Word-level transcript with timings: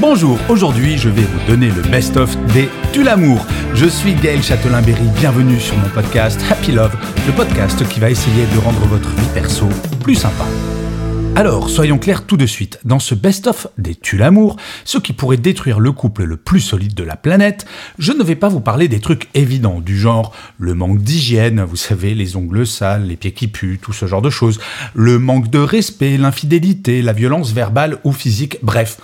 Bonjour, 0.00 0.38
aujourd'hui 0.48 0.96
je 0.96 1.08
vais 1.08 1.22
vous 1.22 1.46
donner 1.48 1.70
le 1.70 1.82
best-of 1.82 2.36
des 2.52 2.68
Tu 2.92 3.02
l'amour. 3.02 3.44
Je 3.74 3.86
suis 3.86 4.14
Gaël 4.14 4.40
Châtelain-Berry, 4.40 5.08
bienvenue 5.16 5.58
sur 5.58 5.76
mon 5.76 5.88
podcast 5.88 6.40
Happy 6.48 6.70
Love, 6.70 6.96
le 7.26 7.32
podcast 7.32 7.86
qui 7.88 7.98
va 7.98 8.08
essayer 8.08 8.46
de 8.46 8.58
rendre 8.58 8.86
votre 8.86 9.08
vie 9.08 9.26
perso 9.34 9.66
plus 10.04 10.14
sympa. 10.14 10.44
Alors, 11.34 11.68
soyons 11.68 11.98
clairs 11.98 12.26
tout 12.26 12.36
de 12.36 12.46
suite, 12.46 12.78
dans 12.84 13.00
ce 13.00 13.16
best-of 13.16 13.66
des 13.76 13.96
Tu 13.96 14.16
l'amour, 14.16 14.56
ce 14.84 14.98
qui 14.98 15.12
pourrait 15.12 15.36
détruire 15.36 15.80
le 15.80 15.90
couple 15.90 16.22
le 16.22 16.36
plus 16.36 16.60
solide 16.60 16.94
de 16.94 17.02
la 17.02 17.16
planète, 17.16 17.66
je 17.98 18.12
ne 18.12 18.22
vais 18.22 18.36
pas 18.36 18.48
vous 18.48 18.60
parler 18.60 18.86
des 18.86 19.00
trucs 19.00 19.28
évidents, 19.34 19.80
du 19.80 19.98
genre 19.98 20.32
le 20.58 20.74
manque 20.74 20.98
d'hygiène, 20.98 21.62
vous 21.62 21.76
savez, 21.76 22.14
les 22.14 22.36
ongles 22.36 22.68
sales, 22.68 23.08
les 23.08 23.16
pieds 23.16 23.32
qui 23.32 23.48
puent, 23.48 23.80
tout 23.82 23.92
ce 23.92 24.06
genre 24.06 24.22
de 24.22 24.30
choses, 24.30 24.60
le 24.94 25.18
manque 25.18 25.50
de 25.50 25.58
respect, 25.58 26.16
l'infidélité, 26.18 27.02
la 27.02 27.12
violence 27.12 27.52
verbale 27.52 27.98
ou 28.04 28.12
physique, 28.12 28.58
bref, 28.62 28.98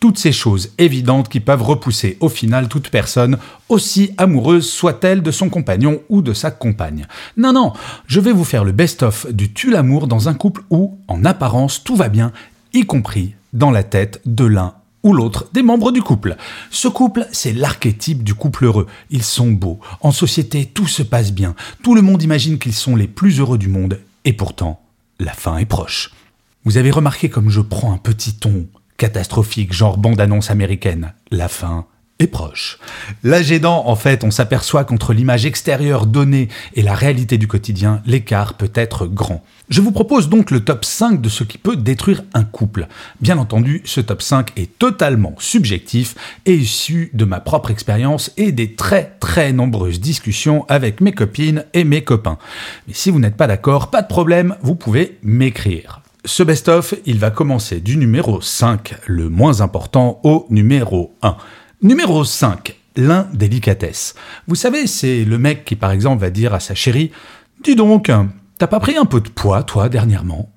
toutes 0.00 0.18
ces 0.18 0.32
choses 0.32 0.70
évidentes 0.78 1.28
qui 1.28 1.40
peuvent 1.40 1.62
repousser 1.62 2.16
au 2.20 2.28
final 2.28 2.68
toute 2.68 2.90
personne, 2.90 3.38
aussi 3.68 4.12
amoureuse 4.16 4.68
soit-elle 4.68 5.22
de 5.22 5.30
son 5.30 5.48
compagnon 5.48 6.00
ou 6.08 6.22
de 6.22 6.32
sa 6.32 6.50
compagne. 6.50 7.06
Non, 7.36 7.52
non, 7.52 7.72
je 8.06 8.20
vais 8.20 8.32
vous 8.32 8.44
faire 8.44 8.64
le 8.64 8.72
best-of 8.72 9.26
du 9.32 9.52
tue 9.52 9.70
l'amour 9.70 10.06
dans 10.06 10.28
un 10.28 10.34
couple 10.34 10.62
où, 10.70 10.98
en 11.08 11.24
apparence, 11.24 11.82
tout 11.82 11.96
va 11.96 12.08
bien, 12.08 12.32
y 12.72 12.86
compris 12.86 13.34
dans 13.52 13.70
la 13.70 13.82
tête 13.82 14.20
de 14.24 14.44
l'un 14.44 14.74
ou 15.02 15.12
l'autre 15.12 15.48
des 15.52 15.62
membres 15.62 15.92
du 15.92 16.02
couple. 16.02 16.36
Ce 16.70 16.88
couple, 16.88 17.26
c'est 17.32 17.52
l'archétype 17.52 18.22
du 18.22 18.34
couple 18.34 18.66
heureux. 18.66 18.86
Ils 19.10 19.22
sont 19.22 19.50
beaux. 19.50 19.80
En 20.00 20.12
société, 20.12 20.66
tout 20.66 20.86
se 20.86 21.02
passe 21.02 21.32
bien. 21.32 21.54
Tout 21.82 21.94
le 21.94 22.02
monde 22.02 22.22
imagine 22.22 22.58
qu'ils 22.58 22.74
sont 22.74 22.96
les 22.96 23.06
plus 23.06 23.40
heureux 23.40 23.58
du 23.58 23.68
monde. 23.68 24.00
Et 24.24 24.32
pourtant, 24.32 24.80
la 25.18 25.32
fin 25.32 25.56
est 25.58 25.66
proche. 25.66 26.12
Vous 26.64 26.76
avez 26.76 26.90
remarqué 26.90 27.30
comme 27.30 27.48
je 27.48 27.60
prends 27.60 27.92
un 27.92 27.98
petit 27.98 28.34
ton 28.34 28.66
catastrophique, 28.98 29.72
genre 29.72 29.96
bande-annonce 29.96 30.50
américaine. 30.50 31.14
La 31.30 31.48
fin 31.48 31.86
est 32.18 32.26
proche. 32.26 32.78
Là, 33.22 33.42
gênant, 33.42 33.84
en 33.86 33.94
fait, 33.94 34.24
on 34.24 34.30
s'aperçoit 34.30 34.84
qu'entre 34.84 35.12
l'image 35.12 35.46
extérieure 35.46 36.06
donnée 36.06 36.48
et 36.74 36.82
la 36.82 36.94
réalité 36.94 37.38
du 37.38 37.46
quotidien, 37.46 38.02
l'écart 38.06 38.54
peut 38.54 38.72
être 38.74 39.06
grand. 39.06 39.44
Je 39.68 39.80
vous 39.80 39.92
propose 39.92 40.28
donc 40.28 40.50
le 40.50 40.60
top 40.60 40.84
5 40.84 41.20
de 41.20 41.28
ce 41.28 41.44
qui 41.44 41.58
peut 41.58 41.76
détruire 41.76 42.24
un 42.34 42.42
couple. 42.42 42.88
Bien 43.20 43.38
entendu, 43.38 43.82
ce 43.84 44.00
top 44.00 44.22
5 44.22 44.52
est 44.56 44.78
totalement 44.78 45.34
subjectif 45.38 46.16
et 46.46 46.54
issu 46.54 47.10
de 47.14 47.24
ma 47.24 47.38
propre 47.38 47.70
expérience 47.70 48.32
et 48.36 48.50
des 48.50 48.74
très 48.74 49.16
très 49.20 49.52
nombreuses 49.52 50.00
discussions 50.00 50.64
avec 50.68 51.00
mes 51.00 51.12
copines 51.12 51.64
et 51.72 51.84
mes 51.84 52.02
copains. 52.02 52.38
Mais 52.88 52.94
si 52.94 53.10
vous 53.10 53.20
n'êtes 53.20 53.36
pas 53.36 53.46
d'accord, 53.46 53.90
pas 53.90 54.02
de 54.02 54.08
problème, 54.08 54.56
vous 54.62 54.74
pouvez 54.74 55.18
m'écrire. 55.22 56.00
Ce 56.28 56.42
best-of, 56.42 56.94
il 57.06 57.18
va 57.18 57.30
commencer 57.30 57.80
du 57.80 57.96
numéro 57.96 58.42
5, 58.42 58.96
le 59.06 59.30
moins 59.30 59.62
important, 59.62 60.20
au 60.24 60.46
numéro 60.50 61.14
1. 61.22 61.38
Numéro 61.80 62.22
5, 62.22 62.78
l'indélicatesse. 62.96 64.14
Vous 64.46 64.54
savez, 64.54 64.86
c'est 64.86 65.24
le 65.24 65.38
mec 65.38 65.64
qui 65.64 65.74
par 65.74 65.90
exemple 65.90 66.20
va 66.20 66.28
dire 66.28 66.52
à 66.52 66.60
sa 66.60 66.74
chérie 66.74 67.12
Dis 67.64 67.76
donc, 67.76 68.12
t'as 68.58 68.66
pas 68.66 68.78
pris 68.78 68.98
un 68.98 69.06
peu 69.06 69.22
de 69.22 69.30
poids, 69.30 69.62
toi, 69.62 69.88
dernièrement? 69.88 70.52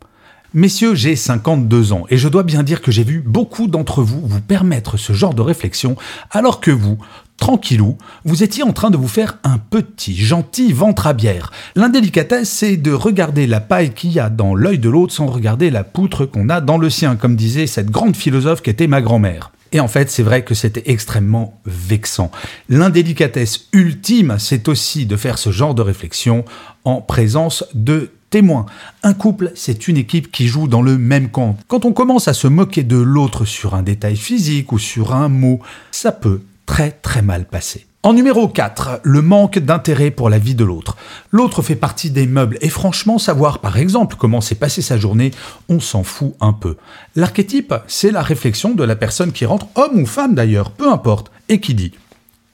Messieurs, 0.53 0.95
j'ai 0.95 1.15
52 1.15 1.93
ans 1.93 2.03
et 2.09 2.17
je 2.17 2.27
dois 2.27 2.43
bien 2.43 2.61
dire 2.61 2.81
que 2.81 2.91
j'ai 2.91 3.05
vu 3.05 3.23
beaucoup 3.25 3.67
d'entre 3.67 4.03
vous 4.03 4.19
vous 4.27 4.41
permettre 4.41 4.97
ce 4.97 5.13
genre 5.13 5.33
de 5.33 5.41
réflexion 5.41 5.95
alors 6.29 6.59
que 6.59 6.71
vous, 6.71 6.97
tranquillou, 7.37 7.97
vous 8.25 8.43
étiez 8.43 8.61
en 8.63 8.73
train 8.73 8.89
de 8.89 8.97
vous 8.97 9.07
faire 9.07 9.37
un 9.45 9.57
petit, 9.57 10.13
gentil 10.13 10.73
ventre 10.73 11.07
à 11.07 11.13
bière. 11.13 11.53
L'indélicatesse, 11.77 12.49
c'est 12.49 12.75
de 12.75 12.91
regarder 12.91 13.47
la 13.47 13.61
paille 13.61 13.93
qu'il 13.93 14.11
y 14.11 14.19
a 14.19 14.29
dans 14.29 14.53
l'œil 14.53 14.77
de 14.77 14.89
l'autre 14.89 15.13
sans 15.13 15.27
regarder 15.27 15.69
la 15.69 15.85
poutre 15.85 16.25
qu'on 16.25 16.49
a 16.49 16.59
dans 16.59 16.77
le 16.77 16.89
sien, 16.89 17.15
comme 17.15 17.37
disait 17.37 17.65
cette 17.65 17.89
grande 17.89 18.17
philosophe 18.17 18.61
qu'était 18.61 18.87
ma 18.87 19.01
grand-mère. 19.01 19.53
Et 19.71 19.79
en 19.79 19.87
fait, 19.87 20.11
c'est 20.11 20.21
vrai 20.21 20.43
que 20.43 20.53
c'était 20.53 20.91
extrêmement 20.91 21.61
vexant. 21.65 22.29
L'indélicatesse 22.67 23.67
ultime, 23.71 24.35
c'est 24.37 24.67
aussi 24.67 25.05
de 25.05 25.15
faire 25.15 25.37
ce 25.37 25.49
genre 25.51 25.75
de 25.75 25.81
réflexion 25.81 26.43
en 26.83 26.99
présence 26.99 27.63
de 27.73 28.11
témoins. 28.31 28.65
Un 29.03 29.13
couple, 29.13 29.51
c'est 29.53 29.87
une 29.87 29.97
équipe 29.97 30.31
qui 30.31 30.47
joue 30.47 30.67
dans 30.67 30.81
le 30.81 30.97
même 30.97 31.29
camp. 31.29 31.57
Quand 31.67 31.85
on 31.85 31.93
commence 31.93 32.27
à 32.27 32.33
se 32.33 32.47
moquer 32.47 32.81
de 32.81 32.97
l'autre 32.97 33.45
sur 33.45 33.75
un 33.75 33.83
détail 33.83 34.15
physique 34.15 34.71
ou 34.71 34.79
sur 34.79 35.13
un 35.13 35.29
mot, 35.29 35.59
ça 35.91 36.11
peut 36.11 36.41
très 36.65 36.89
très 36.89 37.21
mal 37.21 37.45
passer. 37.45 37.85
En 38.03 38.13
numéro 38.13 38.47
4, 38.47 39.01
le 39.03 39.21
manque 39.21 39.59
d'intérêt 39.59 40.09
pour 40.09 40.31
la 40.31 40.39
vie 40.39 40.55
de 40.55 40.63
l'autre. 40.63 40.97
L'autre 41.29 41.61
fait 41.61 41.75
partie 41.75 42.09
des 42.09 42.25
meubles 42.25 42.57
et 42.61 42.69
franchement 42.69 43.19
savoir 43.19 43.59
par 43.59 43.77
exemple 43.77 44.15
comment 44.17 44.41
s'est 44.41 44.55
passée 44.55 44.81
sa 44.81 44.97
journée, 44.97 45.29
on 45.69 45.79
s'en 45.79 46.01
fout 46.01 46.33
un 46.39 46.53
peu. 46.53 46.77
L'archétype, 47.15 47.75
c'est 47.85 48.09
la 48.09 48.23
réflexion 48.23 48.73
de 48.73 48.83
la 48.83 48.95
personne 48.95 49.31
qui 49.31 49.45
rentre, 49.45 49.67
homme 49.75 50.01
ou 50.01 50.07
femme 50.07 50.33
d'ailleurs, 50.33 50.71
peu 50.71 50.91
importe, 50.91 51.31
et 51.47 51.59
qui 51.59 51.75
dit 51.75 51.91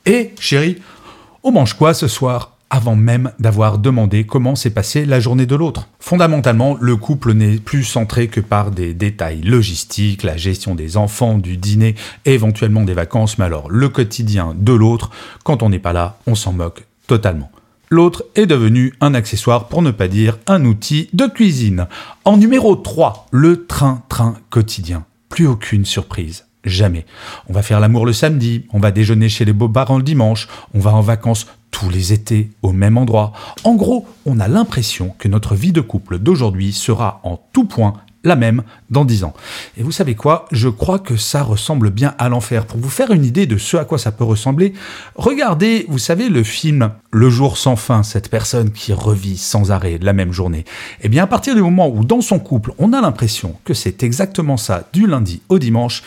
"Eh 0.05 0.33
chérie, 0.38 0.79
on 1.44 1.51
mange 1.51 1.75
quoi 1.75 1.94
ce 1.94 2.09
soir? 2.09 2.56
Avant 2.77 2.95
même 2.95 3.31
d'avoir 3.39 3.79
demandé 3.79 4.23
comment 4.23 4.55
s'est 4.55 4.69
passée 4.69 5.03
la 5.03 5.19
journée 5.19 5.47
de 5.47 5.55
l'autre. 5.55 5.88
Fondamentalement, 5.99 6.77
le 6.79 6.95
couple 6.95 7.33
n'est 7.33 7.57
plus 7.57 7.83
centré 7.83 8.27
que 8.27 8.39
par 8.39 8.69
des 8.69 8.93
détails 8.93 9.41
logistiques, 9.41 10.21
la 10.21 10.38
gestion 10.38 10.75
des 10.75 10.95
enfants, 10.95 11.39
du 11.39 11.57
dîner, 11.57 11.95
éventuellement 12.25 12.83
des 12.83 12.93
vacances, 12.93 13.39
mais 13.39 13.45
alors 13.45 13.69
le 13.69 13.89
quotidien 13.89 14.55
de 14.55 14.73
l'autre, 14.73 15.09
quand 15.43 15.63
on 15.63 15.69
n'est 15.69 15.79
pas 15.79 15.91
là, 15.91 16.19
on 16.27 16.35
s'en 16.35 16.53
moque 16.53 16.85
totalement. 17.07 17.51
L'autre 17.89 18.25
est 18.35 18.45
devenu 18.45 18.94
un 19.01 19.15
accessoire, 19.15 19.67
pour 19.69 19.81
ne 19.81 19.91
pas 19.91 20.07
dire 20.07 20.38
un 20.45 20.63
outil 20.63 21.09
de 21.13 21.25
cuisine. 21.25 21.88
En 22.25 22.38
numéro 22.38 22.75
3, 22.75 23.27
le 23.31 23.65
train-train 23.65 24.35
quotidien. 24.49 25.05
Plus 25.29 25.47
aucune 25.47 25.85
surprise. 25.85 26.45
Jamais. 26.63 27.05
On 27.47 27.53
va 27.53 27.61
faire 27.61 27.79
l'amour 27.79 28.05
le 28.05 28.13
samedi, 28.13 28.65
on 28.73 28.79
va 28.79 28.91
déjeuner 28.91 29.29
chez 29.29 29.45
les 29.45 29.53
beaux-parents 29.53 29.97
le 29.97 30.03
dimanche, 30.03 30.49
on 30.73 30.79
va 30.79 30.94
en 30.94 31.01
vacances 31.01 31.47
tous 31.72 31.89
les 31.89 32.13
étés 32.13 32.50
au 32.61 32.72
même 32.72 32.97
endroit. 32.97 33.33
En 33.63 33.75
gros, 33.75 34.05
on 34.25 34.39
a 34.39 34.47
l'impression 34.47 35.13
que 35.17 35.28
notre 35.28 35.55
vie 35.55 35.72
de 35.72 35.81
couple 35.81 36.19
d'aujourd'hui 36.19 36.73
sera 36.73 37.19
en 37.23 37.39
tout 37.53 37.66
point 37.66 37.94
la 38.23 38.35
même 38.35 38.63
dans 38.89 39.05
dix 39.05 39.23
ans. 39.23 39.33
Et 39.77 39.83
vous 39.83 39.91
savez 39.91 40.16
quoi? 40.16 40.45
Je 40.51 40.69
crois 40.69 41.00
que 41.00 41.16
ça 41.16 41.44
ressemble 41.44 41.89
bien 41.89 42.13
à 42.17 42.29
l'enfer. 42.29 42.66
Pour 42.66 42.79
vous 42.79 42.89
faire 42.89 43.11
une 43.11 43.25
idée 43.25 43.45
de 43.45 43.57
ce 43.57 43.77
à 43.77 43.85
quoi 43.85 43.97
ça 43.97 44.11
peut 44.11 44.23
ressembler, 44.23 44.73
regardez, 45.16 45.85
vous 45.88 46.00
savez, 46.00 46.29
le 46.29 46.44
film 46.44 46.91
Le 47.11 47.29
jour 47.29 47.57
sans 47.57 47.75
fin, 47.75 48.03
cette 48.03 48.29
personne 48.29 48.72
qui 48.72 48.94
revit 48.94 49.38
sans 49.38 49.72
arrêt 49.72 49.97
la 50.01 50.13
même 50.13 50.33
journée. 50.33 50.66
Eh 51.01 51.09
bien, 51.09 51.23
à 51.23 51.27
partir 51.27 51.56
du 51.56 51.61
moment 51.61 51.88
où 51.88 52.03
dans 52.03 52.22
son 52.22 52.39
couple, 52.39 52.73
on 52.77 52.94
a 52.94 53.01
l'impression 53.01 53.56
que 53.63 53.73
c'est 53.73 54.03
exactement 54.03 54.57
ça 54.57 54.88
du 54.94 55.07
lundi 55.07 55.41
au 55.50 55.57
dimanche, 55.57 56.03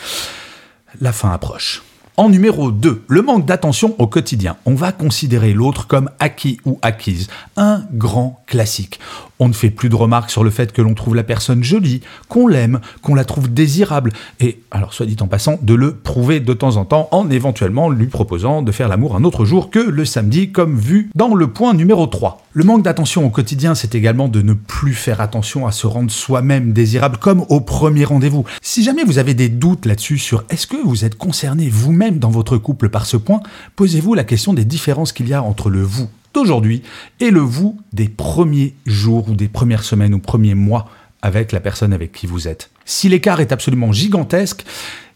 la 0.99 1.11
fin 1.11 1.31
approche. 1.31 1.81
En 2.17 2.29
numéro 2.29 2.71
2, 2.71 3.03
le 3.07 3.21
manque 3.21 3.45
d'attention 3.45 3.95
au 3.97 4.05
quotidien. 4.05 4.57
On 4.65 4.75
va 4.75 4.91
considérer 4.91 5.53
l'autre 5.53 5.87
comme 5.87 6.09
acquis 6.19 6.59
ou 6.65 6.77
acquise. 6.81 7.29
Un 7.55 7.83
grand 7.93 8.43
classique. 8.47 8.99
On 9.43 9.47
ne 9.47 9.53
fait 9.53 9.71
plus 9.71 9.89
de 9.89 9.95
remarques 9.95 10.29
sur 10.29 10.43
le 10.43 10.51
fait 10.51 10.71
que 10.71 10.83
l'on 10.83 10.93
trouve 10.93 11.15
la 11.15 11.23
personne 11.23 11.63
jolie, 11.63 12.01
qu'on 12.29 12.45
l'aime, 12.45 12.79
qu'on 13.01 13.15
la 13.15 13.25
trouve 13.25 13.51
désirable. 13.51 14.13
Et, 14.39 14.59
alors 14.69 14.93
soit 14.93 15.07
dit 15.07 15.17
en 15.19 15.25
passant, 15.25 15.57
de 15.63 15.73
le 15.73 15.95
prouver 15.95 16.39
de 16.39 16.53
temps 16.53 16.77
en 16.77 16.85
temps 16.85 17.09
en 17.09 17.27
éventuellement 17.31 17.89
lui 17.89 18.05
proposant 18.05 18.61
de 18.61 18.71
faire 18.71 18.87
l'amour 18.87 19.15
un 19.15 19.23
autre 19.23 19.43
jour 19.43 19.71
que 19.71 19.79
le 19.79 20.05
samedi, 20.05 20.51
comme 20.51 20.77
vu 20.77 21.09
dans 21.15 21.33
le 21.33 21.47
point 21.47 21.73
numéro 21.73 22.05
3. 22.05 22.43
Le 22.53 22.63
manque 22.63 22.83
d'attention 22.83 23.25
au 23.25 23.31
quotidien, 23.31 23.73
c'est 23.73 23.95
également 23.95 24.27
de 24.27 24.43
ne 24.43 24.53
plus 24.53 24.93
faire 24.93 25.21
attention 25.21 25.65
à 25.65 25.71
se 25.71 25.87
rendre 25.87 26.11
soi-même 26.11 26.71
désirable 26.71 27.17
comme 27.17 27.43
au 27.49 27.61
premier 27.61 28.05
rendez-vous. 28.05 28.45
Si 28.61 28.83
jamais 28.83 29.03
vous 29.03 29.17
avez 29.17 29.33
des 29.33 29.49
doutes 29.49 29.87
là-dessus 29.87 30.19
sur 30.19 30.43
est-ce 30.51 30.67
que 30.67 30.77
vous 30.85 31.03
êtes 31.03 31.17
concerné 31.17 31.67
vous-même 31.67 32.19
dans 32.19 32.29
votre 32.29 32.57
couple 32.57 32.89
par 32.89 33.07
ce 33.07 33.17
point, 33.17 33.41
posez-vous 33.75 34.13
la 34.13 34.23
question 34.23 34.53
des 34.53 34.65
différences 34.65 35.13
qu'il 35.13 35.27
y 35.27 35.33
a 35.33 35.41
entre 35.41 35.71
le 35.71 35.81
vous 35.81 36.09
d'aujourd'hui 36.33 36.81
et 37.19 37.31
le 37.31 37.39
vous 37.39 37.79
des 37.93 38.09
premiers 38.09 38.75
jours 38.85 39.29
ou 39.29 39.35
des 39.35 39.47
premières 39.47 39.83
semaines 39.83 40.13
ou 40.13 40.19
premiers 40.19 40.55
mois 40.55 40.89
avec 41.21 41.51
la 41.51 41.59
personne 41.59 41.93
avec 41.93 42.11
qui 42.11 42.27
vous 42.27 42.47
êtes. 42.47 42.71
Si 42.85 43.09
l'écart 43.09 43.39
est 43.39 43.51
absolument 43.51 43.91
gigantesque, 43.91 44.65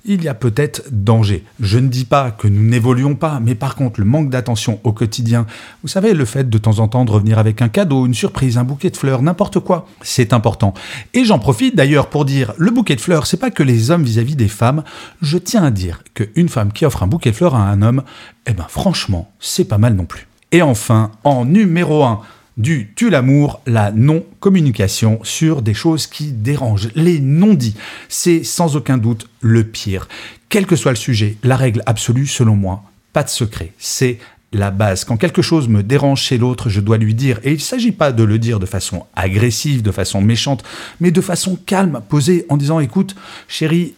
il 0.06 0.24
y 0.24 0.28
a 0.28 0.34
peut-être 0.34 0.84
danger. 0.92 1.44
Je 1.60 1.80
ne 1.80 1.88
dis 1.88 2.06
pas 2.06 2.32
que 2.32 2.48
nous 2.48 2.64
n'évoluons 2.64 3.16
pas, 3.16 3.40
mais 3.40 3.56
par 3.56 3.76
contre, 3.76 4.00
le 4.00 4.06
manque 4.06 4.30
d'attention 4.30 4.80
au 4.84 4.94
quotidien, 4.94 5.46
vous 5.82 5.88
savez, 5.88 6.14
le 6.14 6.26
fait 6.26 6.50
de 6.50 6.58
temps 6.58 6.80
en 6.80 6.88
temps 6.88 7.06
de 7.06 7.12
revenir 7.12 7.40
avec 7.40 7.62
un 7.62 7.70
cadeau, 7.70 8.06
une 8.06 8.14
surprise, 8.14 8.58
un 8.58 8.64
bouquet 8.64 8.92
de 8.92 8.98
fleurs, 8.98 9.22
n'importe 9.22 9.60
quoi, 9.60 9.88
c'est 10.02 10.32
important. 10.32 10.74
Et 11.14 11.26
j'en 11.26 11.40
profite 11.40 11.76
d'ailleurs 11.76 12.10
pour 12.10 12.26
dire, 12.26 12.54
le 12.58 12.72
bouquet 12.72 12.96
de 12.96 13.02
fleurs, 13.02 13.26
c'est 13.26 13.38
pas 13.38 13.52
que 13.52 13.64
les 13.64 13.92
hommes 13.92 14.04
vis-à-vis 14.04 14.36
des 14.36 14.48
femmes. 14.48 14.84
Je 15.22 15.38
tiens 15.38 15.64
à 15.64 15.72
dire 15.72 16.04
qu'une 16.14 16.50
femme 16.50 16.72
qui 16.72 16.86
offre 16.86 17.02
un 17.04 17.08
bouquet 17.08 17.32
de 17.32 17.36
fleurs 17.36 17.56
à 17.56 17.68
un 17.68 17.82
homme, 17.82 18.04
eh 18.46 18.54
ben, 18.54 18.68
franchement, 18.70 19.32
c'est 19.40 19.66
pas 19.66 19.80
mal 19.80 19.96
non 19.96 20.06
plus. 20.06 20.28
Et 20.56 20.62
enfin, 20.62 21.12
en 21.26 21.44
numéro 21.44 22.06
1, 22.06 22.22
du 22.56 22.94
tu 22.96 23.10
l'amour, 23.10 23.60
la 23.68 23.92
non-communication 23.92 25.20
sur 25.22 25.62
des 25.62 25.74
choses 25.74 26.08
qui 26.08 26.32
dérangent, 26.32 26.88
les 26.96 27.20
non-dits. 27.20 27.76
C'est 28.08 28.46
sans 28.46 28.78
aucun 28.78 28.98
doute 28.98 29.28
le 29.42 29.66
pire. 29.66 30.08
Quel 30.48 30.66
que 30.66 30.78
soit 30.78 30.94
le 30.94 30.96
sujet, 30.96 31.36
la 31.44 31.58
règle 31.58 31.84
absolue, 31.86 32.26
selon 32.26 32.56
moi, 32.56 32.84
pas 33.12 33.24
de 33.24 33.28
secret. 33.28 33.74
C'est 33.78 34.18
la 34.54 34.72
base. 34.72 35.04
Quand 35.04 35.18
quelque 35.18 35.42
chose 35.42 35.68
me 35.68 35.84
dérange 35.84 36.22
chez 36.22 36.38
l'autre, 36.38 36.70
je 36.70 36.80
dois 36.80 36.98
lui 36.98 37.16
dire, 37.16 37.42
et 37.44 37.50
il 37.50 37.56
ne 37.56 37.60
s'agit 37.60 37.92
pas 37.92 38.14
de 38.14 38.24
le 38.24 38.40
dire 38.40 38.62
de 38.62 38.66
façon 38.66 39.08
agressive, 39.14 39.82
de 39.82 39.92
façon 39.92 40.22
méchante, 40.22 40.64
mais 41.02 41.12
de 41.12 41.20
façon 41.20 41.60
calme, 41.66 42.02
posée, 42.08 42.46
en 42.48 42.56
disant, 42.56 42.80
écoute, 42.80 43.18
chérie, 43.50 43.96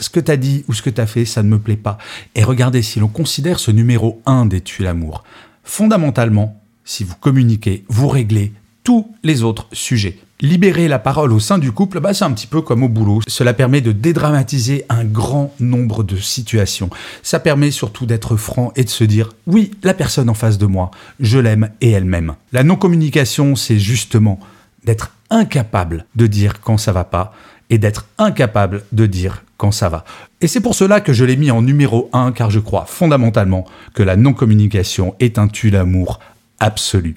ce 0.00 0.08
que 0.08 0.20
tu 0.20 0.30
as 0.30 0.38
dit 0.38 0.64
ou 0.68 0.72
ce 0.72 0.80
que 0.80 0.88
tu 0.88 1.02
as 1.02 1.06
fait, 1.06 1.26
ça 1.26 1.42
ne 1.42 1.50
me 1.50 1.58
plaît 1.58 1.76
pas. 1.76 1.98
Et 2.34 2.44
regardez, 2.44 2.80
si 2.80 2.98
l'on 2.98 3.08
considère 3.08 3.58
ce 3.58 3.70
numéro 3.70 4.22
1 4.24 4.46
des 4.46 4.62
tu 4.62 4.82
l'amour, 4.82 5.22
fondamentalement, 5.64 6.60
si 6.84 7.04
vous 7.04 7.14
communiquez, 7.14 7.84
vous 7.88 8.08
réglez 8.08 8.52
tous 8.84 9.14
les 9.22 9.42
autres 9.42 9.68
sujets. 9.72 10.18
Libérer 10.40 10.88
la 10.88 10.98
parole 10.98 11.32
au 11.32 11.38
sein 11.38 11.58
du 11.58 11.70
couple, 11.70 12.00
bah 12.00 12.14
c'est 12.14 12.24
un 12.24 12.32
petit 12.32 12.48
peu 12.48 12.62
comme 12.62 12.82
au 12.82 12.88
boulot. 12.88 13.20
Cela 13.28 13.54
permet 13.54 13.80
de 13.80 13.92
dédramatiser 13.92 14.84
un 14.88 15.04
grand 15.04 15.54
nombre 15.60 16.02
de 16.02 16.16
situations. 16.16 16.90
Ça 17.22 17.38
permet 17.38 17.70
surtout 17.70 18.06
d'être 18.06 18.36
franc 18.36 18.72
et 18.74 18.82
de 18.82 18.88
se 18.88 19.04
dire 19.04 19.30
oui, 19.46 19.70
la 19.84 19.94
personne 19.94 20.28
en 20.28 20.34
face 20.34 20.58
de 20.58 20.66
moi, 20.66 20.90
je 21.20 21.38
l'aime 21.38 21.70
et 21.80 21.90
elle 21.90 22.04
m'aime. 22.04 22.34
La 22.52 22.64
non-communication, 22.64 23.54
c'est 23.54 23.78
justement 23.78 24.40
d'être 24.84 25.12
incapable 25.30 26.06
de 26.16 26.26
dire 26.26 26.60
quand 26.60 26.76
ça 26.76 26.90
va 26.90 27.04
pas 27.04 27.32
et 27.70 27.78
d'être 27.78 28.06
incapable 28.18 28.82
de 28.90 29.06
dire 29.06 29.44
ça 29.70 29.88
va. 29.88 30.04
Et 30.40 30.48
c'est 30.48 30.60
pour 30.60 30.74
cela 30.74 31.00
que 31.00 31.12
je 31.12 31.24
l'ai 31.24 31.36
mis 31.36 31.50
en 31.50 31.62
numéro 31.62 32.10
1 32.12 32.32
car 32.32 32.50
je 32.50 32.58
crois 32.58 32.84
fondamentalement 32.86 33.64
que 33.94 34.02
la 34.02 34.16
non-communication 34.16 35.14
est 35.20 35.38
un 35.38 35.48
tue 35.48 35.70
l'amour 35.70 36.18
absolue. 36.62 37.16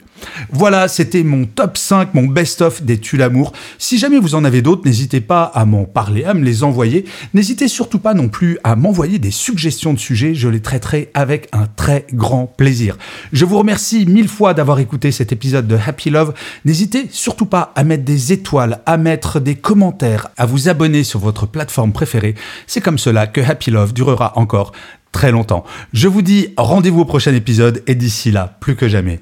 Voilà, 0.52 0.88
c'était 0.88 1.24
mon 1.24 1.46
top 1.46 1.78
5, 1.78 2.16
mon 2.16 2.26
best-of 2.26 2.82
des 2.82 2.98
tu 2.98 3.16
l'amour. 3.16 3.54
Si 3.78 4.00
jamais 4.00 4.18
vous 4.18 4.34
en 4.34 4.44
avez 4.44 4.64
d'autres, 4.64 4.82
n'hésitez 4.86 5.22
pas 5.22 5.44
à 5.44 5.66
m'en 5.66 5.86
parler, 5.86 6.24
à 6.24 6.34
me 6.34 6.44
les 6.44 6.64
envoyer. 6.64 7.06
N'hésitez 7.36 7.68
surtout 7.68 8.00
pas 8.00 8.16
non 8.16 8.28
plus 8.28 8.58
à 8.64 8.76
m'envoyer 8.76 9.20
des 9.20 9.30
suggestions 9.30 9.94
de 9.94 10.00
sujets, 10.00 10.34
je 10.34 10.50
les 10.50 10.62
traiterai 10.62 11.12
avec 11.14 11.48
un 11.54 11.68
très 11.68 12.08
grand 12.12 12.48
plaisir. 12.48 12.98
Je 13.34 13.46
vous 13.46 13.60
remercie 13.60 14.08
mille 14.08 14.28
fois 14.28 14.56
d'avoir 14.56 14.80
écouté 14.80 15.12
cet 15.12 15.32
épisode 15.32 15.68
de 15.68 15.78
Happy 15.78 16.10
Love. 16.10 16.34
N'hésitez 16.66 17.08
surtout 17.12 17.46
pas 17.46 17.72
à 17.76 17.84
mettre 17.84 18.04
des 18.04 18.34
étoiles, 18.34 18.80
à 18.88 18.98
mettre 18.98 19.40
des 19.40 19.56
commentaires, 19.56 20.30
à 20.38 20.48
vous 20.48 20.70
abonner 20.70 21.04
sur 21.04 21.20
votre 21.20 21.46
plateforme 21.46 21.94
préférée. 21.94 22.34
C'est 22.66 22.82
comme 22.82 22.98
cela 22.98 23.28
que 23.28 23.42
Happy 23.42 23.70
Love 23.70 23.94
durera 23.94 24.34
encore 24.40 24.72
très 25.16 25.32
longtemps. 25.32 25.64
Je 25.94 26.10
vous 26.10 26.22
dis 26.22 26.50
rendez-vous 26.58 27.02
au 27.02 27.06
prochain 27.06 27.34
épisode 27.34 27.82
et 27.88 27.96
d'ici 27.96 28.32
là, 28.32 28.58
plus 28.60 28.76
que 28.76 28.90
jamais, 28.90 29.22